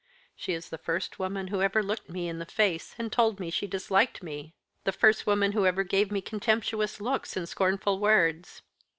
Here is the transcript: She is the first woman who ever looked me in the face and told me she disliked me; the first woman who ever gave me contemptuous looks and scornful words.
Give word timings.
She 0.35 0.53
is 0.53 0.69
the 0.71 0.79
first 0.79 1.19
woman 1.19 1.49
who 1.49 1.61
ever 1.61 1.83
looked 1.83 2.09
me 2.09 2.27
in 2.27 2.39
the 2.39 2.45
face 2.47 2.95
and 2.97 3.11
told 3.11 3.39
me 3.39 3.51
she 3.51 3.67
disliked 3.67 4.23
me; 4.23 4.55
the 4.83 4.91
first 4.91 5.27
woman 5.27 5.51
who 5.51 5.67
ever 5.67 5.83
gave 5.83 6.11
me 6.11 6.21
contemptuous 6.21 6.99
looks 6.99 7.37
and 7.37 7.47
scornful 7.47 7.99
words. 7.99 8.63